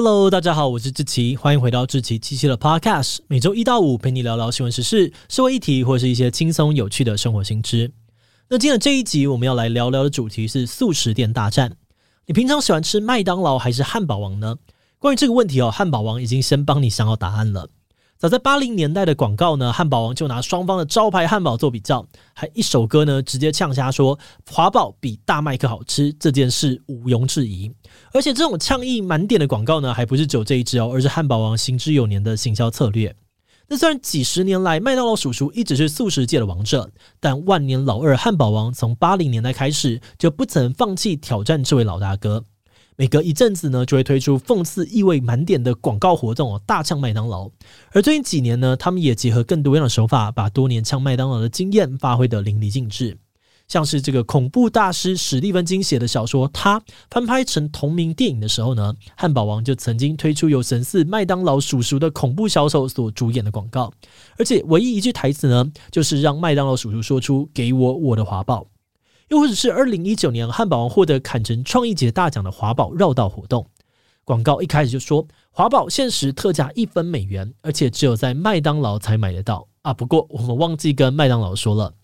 [0.00, 7.90] Hello，大家好，我是志奇，欢迎回到志奇七七的 Podcast，每周一到五陪你聊聊新闻时事、社会议题或是一些轻松有趣的生活新知。
[8.48, 11.76] 那今天的这一集我们要来聊聊的主题是速食店大战。
[12.26, 14.58] 你平常喜欢吃麦当劳还是汉堡王呢？
[15.00, 17.68] 关于这个问题哦，汉堡王已经先帮你想好答案了。
[18.18, 22.04] 早在八零年代的广告呢，汉堡王就拿双方的招牌汉堡做比较，
[22.34, 24.18] 还一首歌呢直接呛瞎说
[24.50, 27.70] 华堡比大麦克好吃，这件事毋庸置疑。
[28.12, 33.14] 而且这种倡议满点的广告呢，还不是只有这一支哦，而是汉堡王行之有年的行销策略。
[33.68, 36.90] 那虽然几十年来麦当劳叔叔一直是素食界的王者，
[37.20, 42.42] 但万年老二汉堡王从八零年代开始就不曾放弃挑战这位老大哥。
[43.00, 47.48] 每隔一阵子呢，就会推出讽刺意味满点的广告活动哦，大呛麦当劳。
[47.92, 53.16] 而最近几年呢，他们也结合更多样的手法，把多年呛麦当劳的经验发挥得淋漓尽致。
[53.68, 63.92] 像是这个恐怖大师史蒂芬金写的小说《他》翻拍成同名电影的时候呢，汉堡王就曾经推出由神似麦当劳叔叔的恐怖小丑所主演的广告，
[64.36, 68.66] 而且唯一一句台词呢，就是让麦当劳叔叔说出“给我我的华堡”。
[69.28, 73.66] 又或者是二零一九年汉堡王获得坎城创意节大奖的华宝绕道活动，
[74.24, 79.92] 广告一开始就说华宝限时特价一分美元，而且只有在麦当劳才买得到啊！
[79.92, 81.94] 不过我们忘记跟麦当劳说了。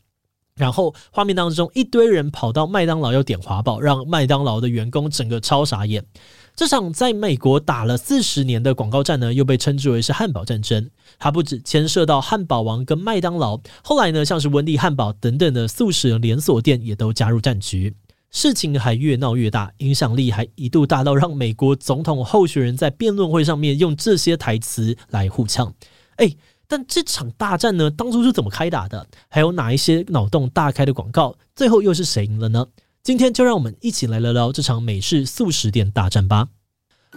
[0.55, 6.05] 然后画面当中一堆人跑到麦当劳要点华宝，让麦当劳的员工整个超傻眼。
[6.57, 10.89] 这场在美国打了四十年的广告战呢，又被称之为是汉堡战争。
[11.19, 17.95] 它不止牵涉到汉堡王跟麦当劳，后来呢，像是温蒂汉堡等等的素食连锁店也都加入战局。
[18.31, 25.75] 事情还越闹越大，影响力还一度大到让美国总统候选人在辩论会上面用这些台词来互呛。
[26.17, 26.35] 哎。
[26.67, 29.07] 但这场大战呢，当初是怎么开打的？
[29.29, 31.37] 还有哪一些脑洞大开的广告？
[31.55, 32.67] 最后又是谁赢了呢？
[33.05, 36.49] 今天就让我们一起来聊聊这场美式素食店大战吧。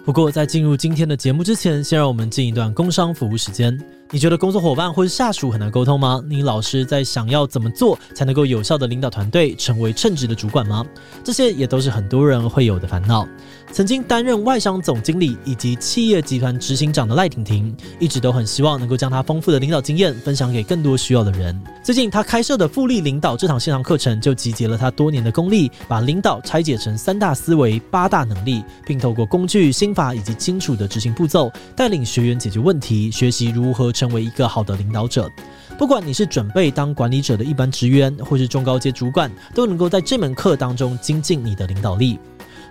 [0.03, 3.81] 不过在进入今天的节目之前，先让我们进一段工商服务时间。
[4.11, 6.21] 你觉得工作伙伴或是下属很难沟通吗？
[6.27, 10.85] 你老是在想要怎么做才能够有效的领导团队，成为称职的主管吗？
[11.23, 13.25] 这些也都是很多人会有的烦恼。
[13.71, 21.59] 曾经担任外商总经理以及企业集团执行长的赖婷婷，一直都很希望能够将她丰富的领导经验分享给更多需要的人。
[21.83, 33.87] 最近她开设的复利领导这堂线上课程，就集结了她多年的功力，把领导拆解成三大思维、八大能力，并透过工具、心法以及清楚的执行步骤，带领学员解决问题，学习如何。
[33.97, 35.27] 成为一个好的领导者，
[35.75, 42.19] 不管你是准备当管理者的一般职员，或是中高阶主管，都能够在这门课当中精进你的领导力。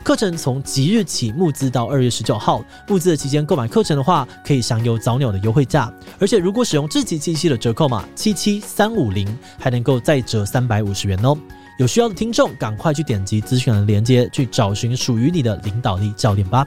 [0.06, 9.26] 课程从即日起募资到二月十九号，募资的期间购买课程的话，可以享有早鸟的优惠价，而且如果使用志祺七七的折扣码七七三五零，
[9.58, 11.36] 还能够再折三百五十元哦。
[11.80, 16.64] 有需要的听众，赶快去点击资讯的链接，去找寻属于你的领导力教练吧。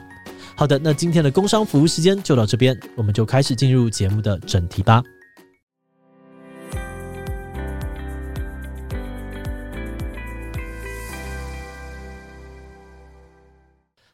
[0.54, 5.02] 好的，那今天的工商服务时间就到这边，我们就开始进入节目的整题吧。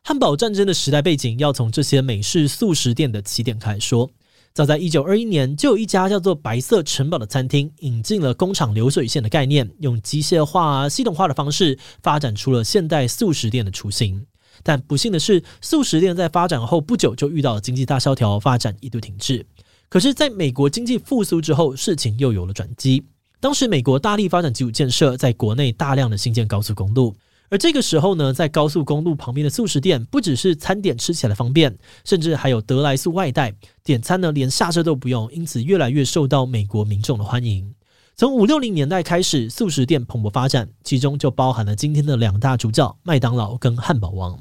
[0.08, 4.08] 汉堡战争的时代背景要从这些美式速食店的起点开说。
[4.54, 14.24] 早在一九二一年，就有一家叫做“白色城堡”的餐厅引进了工厂流水线的概念，用机械化、系统化的方式发展出了现代速食店的雏形。
[14.62, 19.44] 但不幸的是，速食店在发展后不久就遇到了经济大萧条，发展一度停滞。
[19.88, 23.04] 可是，在美国经济复苏之后，事情又有了转机。
[23.40, 27.12] 当时，美国大力发展基础建设，在国内大量的新建高速公路。
[27.48, 37.74] 而这个时候呢，在高速公路旁边的素食店，不只是餐点吃起来方便，甚至还有得来速外带，点餐呢连下车都不用，因此越来越受到美国民众的欢迎。
[38.16, 44.38] 从五六零年代开始，素食店蓬勃发展，其中就包含了今天的两大主角：麦当劳跟汉堡王。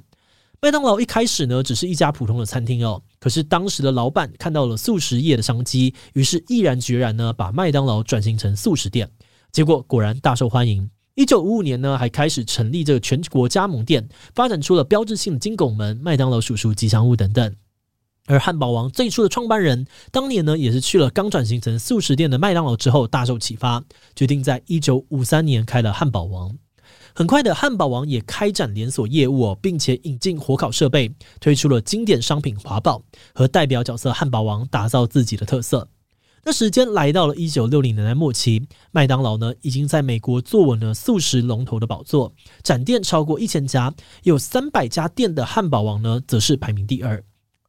[0.61, 3.03] 麦当劳一开始呢，只是一家普通的餐厅哦。
[3.19, 9.11] 可是当时的老板看到了素食业的商机，于是毅然决然呢，把麦当劳转型成素食店。
[9.51, 10.89] 结果果然大受欢迎。
[11.15, 17.55] 一九五五年呢，还开始成立这个全国加盟店，发展出了标志性的金拱门、麦当劳叔叔吉祥物等等。
[18.27, 23.81] 而汉堡王最初的创办人，当年呢，也是去了刚转型成素食店的麦当劳之后，大受启发，
[24.13, 26.57] 决定在一九五三年开了汉堡王。
[27.13, 33.01] 很快的，汉堡王也开展连锁业务哦，并且引进火烤设备，推出了经典商品华堡
[33.33, 35.87] 和代表角色汉堡王，打造自己的特色。
[36.47, 42.31] 那时间来到了一九六零年代末期，麦当劳呢已经在美国坐稳了素食龙头的宝座，
[42.61, 47.23] 展店超过一千家，有三百家店的汉堡王呢则是排名第二。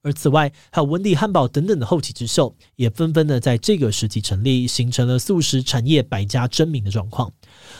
[0.07, 7.29] 而此外，还有温蒂汉堡等等的后起之秀，也纷纷的在这个时期成立，形成了素食产业百家争鸣的状况。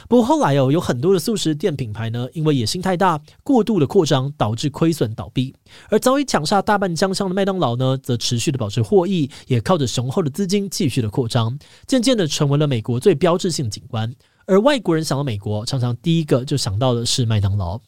[0.09, 5.55] 不过后来哦，有很多的素食店品牌呢，因为野心太大，过度的扩张，导致亏损倒闭。
[5.89, 11.57] 而早已抢下大半江山的麦当劳呢，则持续的保持获益，也靠着雄厚的资金继续的扩张，
[11.87, 14.13] 渐渐的成为了美国最标志性的景观。
[14.47, 17.81] 而外国人想到美国，常常第一个就想到的是麦当劳。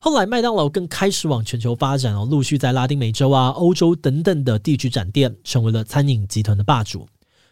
[0.00, 7.04] 后来，麦当劳更开始往全球发展哦，陆续在拉丁美洲啊、欧洲等等的地区展店，成为了餐饮集团的霸主。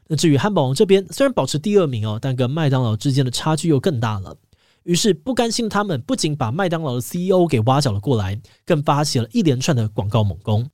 [0.06, 4.36] 那至于汉堡王这边，虽然保持第二名哦，但跟麦当劳之间的差距又更大了。
[4.84, 10.64] 于是，不甘心他们不仅把麦当劳的 CEO 给挖角了过来，更发起了一连串的广告猛攻。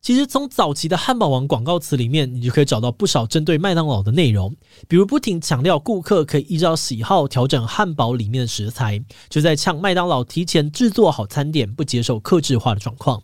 [0.00, 4.56] 其实从早期的汉堡王广告词里面，你就可以找到不少针对麦当劳的内容，
[4.86, 13.22] 比如不停强调顾客可以依照喜好调整汉堡里面的食材，就在呛麦当劳提前制作好餐点，不接受客制化的状况。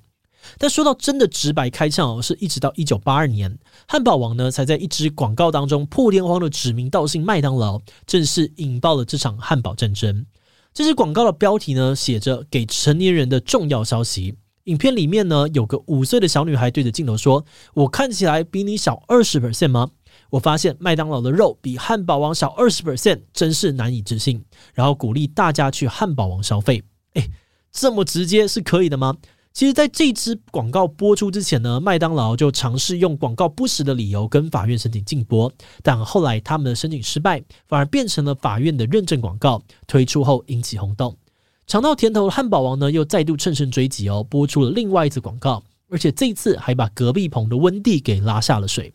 [0.59, 3.56] 但说到真的直白开呛，是一直到一九八二年，
[3.88, 10.27] 汉堡王呢才在一支广告当中破天荒的指名道姓麦当劳，正式引爆了这场汉堡战争。
[10.75, 14.35] 这支广告的标题呢写着“给成年人的重要消息”。
[14.64, 17.44] 影片里面呢，有个五岁的小女孩对着镜头说
[17.75, 19.90] ：“我看起来比你小二十 percent 吗？”
[20.31, 24.43] 我发现麦当劳的肉比汉堡王小二十 percent，真是难以置信。
[24.72, 26.82] 然后鼓励大家去汉堡王消费。
[27.14, 27.31] 诶，
[27.70, 29.14] 这么直接是可以的吗？
[29.52, 35.52] 其实，在这支广告播出之前呢，麦当劳就尝试用广告不实的理由跟法院申请禁播，
[35.82, 39.62] 但后来他们的申请失败，反而变成了法院的认证广告。
[39.87, 41.17] 推出后引起轰动。
[41.66, 48.93] 尝到甜头的汉堡王呢，又再度乘胜追击哦，播出了另外一次广告，而且这一次还把隔壁棚的温蒂给拉下了水。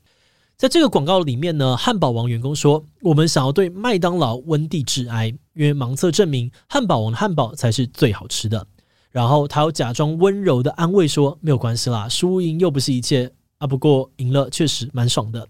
[0.56, 8.68] 在这个广告里面呢，汉堡王员工说：“我们想要对麦当劳、温蒂致哀，因为盲测证明汉堡王的汉堡才是最好吃的。”
[9.10, 15.48] 然后他又假装温柔的安慰说：“没有关系啦，输赢又不是一切啊，不过赢了确实蛮爽的。”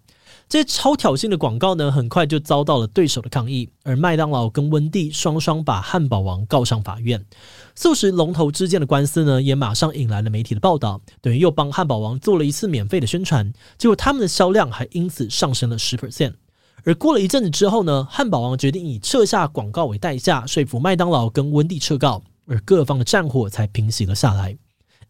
[0.50, 7.24] 这些超挑衅的广告呢，很快就遭到了对手的抗议，而麦当劳跟温蒂双双把汉堡王告上法院。
[7.76, 13.54] 素食龙头之间的官司呢，也马上引来了媒体的报道，等于又帮汉堡王做了一次免费的宣传。
[13.78, 16.34] 结果他们的销量还因此上升了十 percent。
[16.84, 24.58] 而过了一阵子之后呢，汉堡王决定以撤下广告为代价，说服麦当劳跟温蒂撤告，而各方的战火才平息了下来。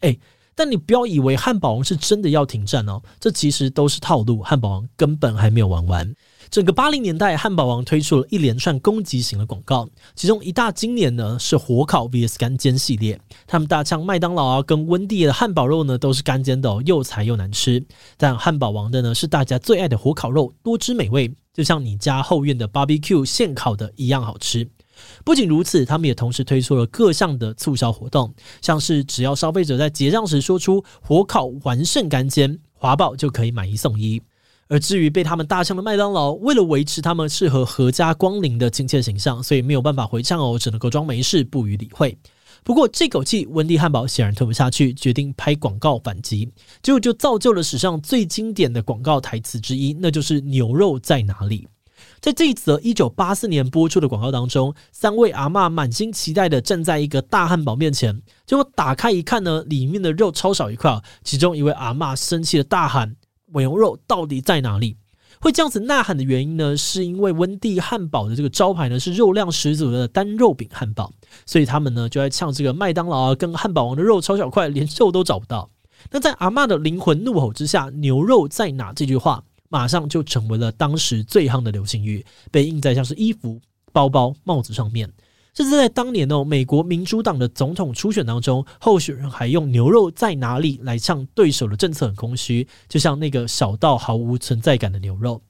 [0.02, 0.18] 哎。
[0.60, 4.42] 但你不要以为汉堡王是真的要停战哦，这其实都是套路。
[4.42, 6.14] 汉堡王根本还没有玩完。
[6.50, 13.18] 整个八零年代，汉堡王推出了一连串攻击型的广告，其中一大经典呢是火烤 VS 干煎系列。
[13.48, 17.82] 他们大呛麦当劳啊跟温蒂的汉堡肉呢都是干煎的哦，又柴又难吃。
[18.18, 24.70] 但汉堡王的呢是大家最爱的火烤肉，多汁美味，就像你家后院的 barbecue 现烤的一样好吃。
[25.24, 34.22] 不仅如此，他们也同时推出了各项的促销活动，像是只要消费者在结账时说出“火烤完胜干煎”，华宝就可以买一送一。
[34.68, 42.16] 而至于被他们大呛的麦当劳，为了维持他们适合合家光临的亲切形象，所以没有办法回呛哦，只能够装没事，不予理会。
[42.64, 46.48] 不过这口气，温蒂汉堡显然吞不下去，决定拍广告反击，
[46.84, 51.68] 结果就造就了史上最经典的广告台词之一，那就是“牛肉在哪里”。
[52.22, 61.02] 在这一则一九八四年播出的广告当中，三位阿嬷满心期待的站在一个大汉堡面前，结果打开一看呢，里面的肉超少一块。
[61.24, 63.16] 其中一位阿嬷生气的大喊
[63.54, 64.98] ：“牛肉到底在哪里？”
[65.40, 71.14] 会这样子呐喊的原因呢，是因为温蒂汉堡的这个招牌呢是肉量十足的单肉饼汉堡，
[71.46, 75.70] 所以他们呢就在呛这个麦当劳啊跟汉堡王的肉超小块，连肉都找不到。
[76.12, 79.44] 那在阿嬷的灵魂怒吼之下，“牛肉在哪”这句话。
[79.70, 83.62] 马上就成为了当时最夯的流行语，被印在像是衣服、
[83.94, 85.10] 包包、帽子上面。
[85.56, 95.42] 甚至在当年哦，美国民主党的总统初选当中，候选人还用“牛肉在哪里”来呛对手的政策很空虚，就像那个小到毫无存在感的牛肉。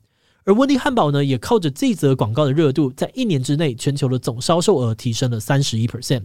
[0.45, 6.23] 而温蒂汉堡呢，也靠着这则广告的热度，在一年之内，全球的总销售额提升了三十一 percent。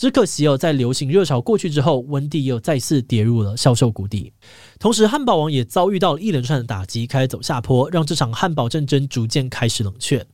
[0.00, 4.32] 只可惜哦，在流行热潮过去之后，温蒂又再次跌入了销售谷底。
[4.78, 10.26] 同时，汉堡王也遭遇到了一连串的打击，开始走下坡，让这场汉堡战争逐渐开始冷却。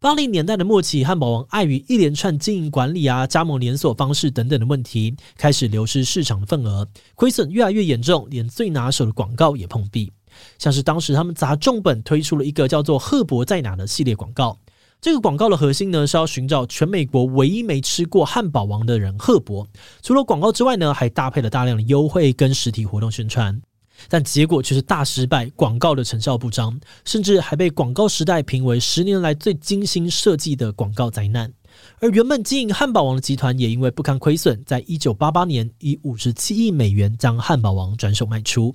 [0.00, 10.10] 八零年代的末期，汉堡王碍于一连串经营管理啊、加盟连锁方式等等的问题，开始流失市场的份额，亏损越来越严重，连最拿手的广告也碰壁。
[10.58, 14.58] 像是当时他们砸重本推出了一个叫做“赫伯在哪”的系列广告。
[15.02, 19.66] 这个广告的核心呢，是要寻找全美国唯一没吃过汉堡王的人赫伯。
[20.00, 23.60] 除了广告之外呢，还搭配了大量的优惠跟实体活动宣传，
[24.08, 31.52] 但结果却是大失败，广告的成效不彰，甚至还被广告时代评为十年来最精心设计的广告灾难。
[31.98, 38.72] 而原本经营汉堡王的集团也因为不堪亏损，在一九八八年以五十七亿美元将汉堡王转手卖出。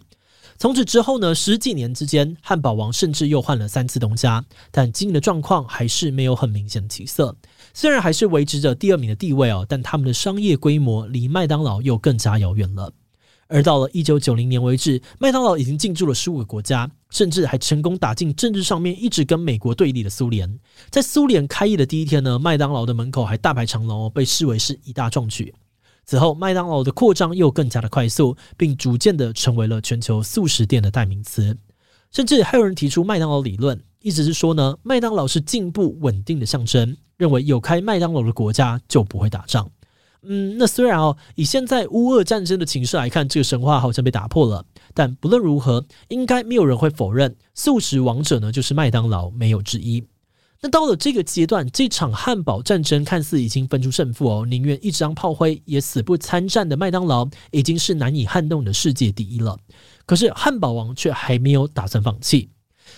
[0.59, 7.35] 从此之后呢，十几年之间，汉堡王甚至又换了三次东家，但经营的状况还是没有很明显的起色。
[7.75, 12.91] 虽然还是维持着第二名的地位哦，但他们的商业规模离麦当劳又更加遥远了。
[13.49, 20.59] 而到了一九九零年为止，麦当劳已经进驻了十五个国家，甚至还成功打进政治上面一直跟美国对立的苏联。
[20.89, 25.53] 在苏联开业的第一天呢，麦当劳的门口还大排长龙，被视为是一大壮举。
[26.07, 31.57] 此后，麦当劳的扩张又更加的快速，并逐渐的成为了全球速食店的代名词。
[32.11, 39.69] 甚至还有人提出麦当劳理论，意思是说呢，麦当劳是进步稳定的象征，认为有开麦当劳的国家就不会打仗。
[40.23, 44.65] 嗯，那虽然哦，以现在乌俄战争的情势来看，这个神话好像被打破了。
[44.93, 50.05] 但不论如何，应该没有人会否认，素食王者呢就是麦当劳，没有之一。
[50.59, 59.57] 那到了这个阶段，这场汉堡战争看似已经分出胜负哦，宁愿一张炮灰也死不参战的麦当劳，已经是难以撼动的世界第一了。
[60.05, 62.49] 可是汉堡王却还没有打算放弃。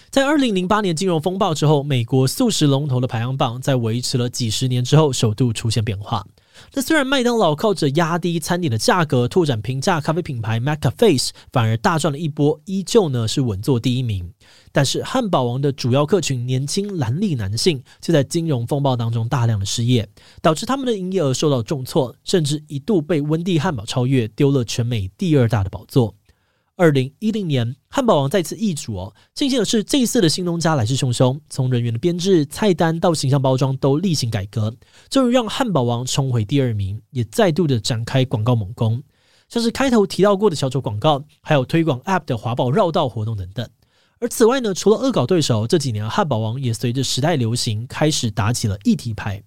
[0.09, 6.25] 在二零零八年金融风暴之后，美国素食龙头的排行榜在维持了几十年之后，首度出现变化。
[6.73, 14.31] 那虽然麦当劳靠着压低餐点的价格，拓展平价咖啡品牌 MacAface，反而大赚了一波，依旧呢是稳坐第一名。
[14.71, 20.07] 但是汉堡王的主要客群年轻蓝领男性，却在金融风暴当中大量的失业，
[20.41, 26.15] 导致他们的营业额受到重挫，甚至一度被温蒂汉堡超越，丢了全美第二大的宝座。
[26.79, 29.13] 二零一零年，汉堡王再次易主哦。
[29.35, 34.73] 庆幸的是，这一次的新东家来势汹汹，从人员的编制、菜单到形象包装都例行改革，
[35.09, 39.03] 终于让汉堡王重回第二名，也再度的展开广告猛攻，
[39.49, 43.69] 像是开头提到过的小丑广告，还有推广 App 的华宝绕道活动等等。
[44.21, 49.43] 而此外呢，除了恶搞对手，这几年汉堡王也随着时代流行，开始打起了议题牌。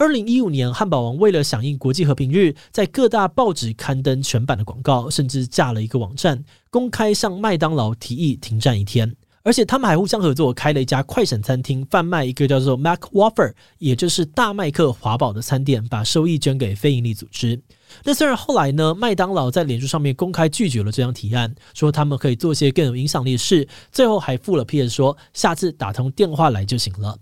[0.00, 9.14] 二零一五年，汉堡王为了响应国际和平日，在各大报纸刊登全版的广告，甚至架了一个网站，公开向麦当劳提议停战一天。
[9.42, 17.60] 而且他们还互相合作，开了一家快闪餐厅，贩卖一个叫做 Mac Waffle，也就是大麦克华堡的餐点，把收益捐给非营利组织。
[18.02, 27.18] 那虽然后来呢，麦当劳在脸书上面公开拒绝了这项提案，说他们可以做些更有影响力的事，最后还附了 PS 说下次打通电话来就行了。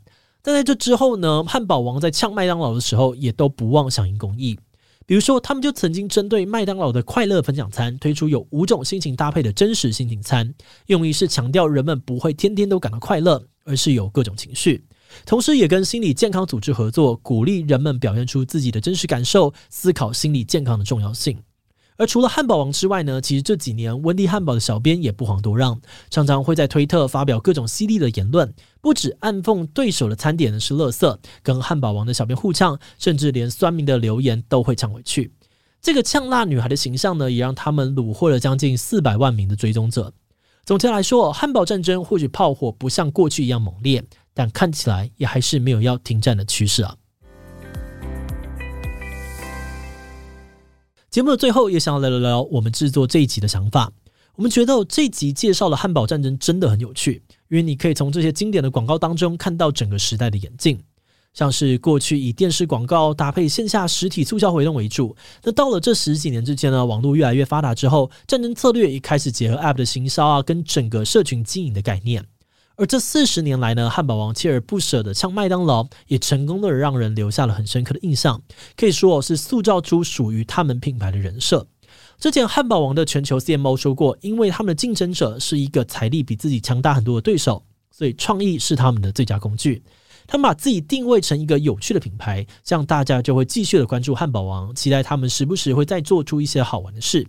[0.48, 4.58] 但在这之后呢，汉堡王在呛麦当劳的时候，也都不忘响应公益。
[5.04, 10.54] 比如说，他们就曾经针对麦当劳的快乐分享餐，推出有五种心情搭配的真实心情餐，
[10.86, 14.82] 用意是强调人们不会天天都感到快乐，而是有各种情绪。
[15.26, 21.36] 同时，也跟心理健康组织合作，鼓励人们表现出自己的真实感受，思考心理健康的重要性。
[21.98, 35.32] 而除了汉堡王之外呢，其实这几年温蒂汉堡的小编也不遑多让，常常会在推特发表各种犀利的言论，不止暗讽对手的餐点呢是垃圾，跟汉堡王的小编互呛，甚至连酸民的留言都会呛回去。
[35.82, 40.12] 这个呛辣女孩的形象呢，也让他们虏获了将近四百万名的追踪者。
[40.64, 46.94] 总结来说，汉堡战争或许炮火不像过去一样猛烈，但看起来也还是没有要停战的趋势啊。
[51.18, 53.90] 节目的最后，也想要聊聊我们制作这一集的想法。
[54.36, 60.80] 我们觉得这集介绍了汉堡战争真的很有趣，因为你可以从这些经典的广告当中看到整个时代的演进。
[61.34, 72.24] 像是过去以电视广告搭配线下实体促销活动为主，那到了这十几年之间呢，网络越来越发达之后，战争策略也开始结合 App 的行销啊，跟整个社群经营的概念。
[72.78, 78.40] 而这四十年来呢，汉堡王锲而不舍的呛麦当劳，也成功的让人留下了很深刻的印象，
[78.76, 81.66] 可以说是塑造出属于他们品牌的人设。
[82.20, 89.82] 之前汉堡王的全球 CMO 说过，因为他们的竞争者是一个财力比自己强大很多的对手，所以创意是他们的最佳工具。
[90.28, 97.26] 他们把自己定位成一个有趣的品牌，这样大家就会继续的关注汉堡王，期待他们时不时会再做出一些好玩的事。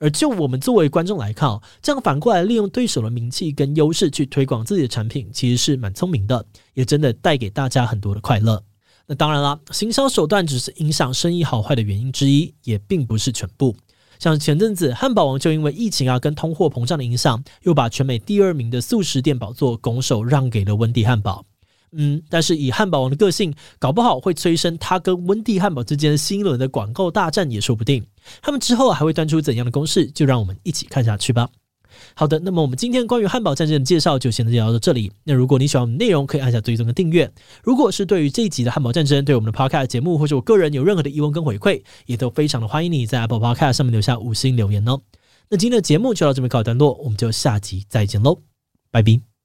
[0.00, 8.62] 而就我们作为观众来看，这样反过来利用对手的名气跟优势去推广自己的产品，其实是蛮聪明的，也真的带给大家很多的快乐。
[9.06, 13.76] 那当然啦，行销手段只是影响生意好坏的原因之一，也并不是全部。
[14.18, 21.44] 像前阵子汉堡王就因为疫情啊跟通货膨胀的影响，又把全美第二名的素食店宝座拱手让给了温蒂汉堡。
[21.92, 28.04] 嗯，但是以汉堡王的个性，搞不好会催生他跟温蒂汉堡之间新一轮的广告大战也说不定。
[28.42, 30.06] 他们之后还会端出怎样的攻势？
[30.10, 31.48] 就让我们一起看下去吧。
[32.14, 35.10] 好的，那么我们今天关于汉堡战争的介绍就先介绍到这里。
[35.24, 37.30] 那如果你喜欢我们的内容，可以按下追踪的订阅。
[37.64, 45.00] 如果是对于这一集的汉堡战争，对我们的 Podcast 节目或者我个人有任何的疑问跟回馈，也都非常的欢迎你在 Apple Podcast 上面留下五星留言哦。
[45.48, 48.40] 那今天的节目就到这边告一段落，我们就下集再见喽，
[48.92, 49.39] 拜拜。